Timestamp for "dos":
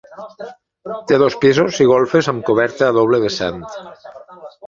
1.23-1.35